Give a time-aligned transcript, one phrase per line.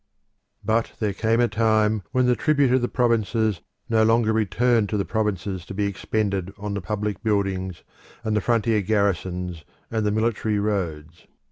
[0.65, 4.97] But there came a time when the tribute of the provinces no longer returned to
[4.97, 7.83] the provinces to be expended on the public buildings
[8.23, 11.27] and the frontier garrisons and the military roads.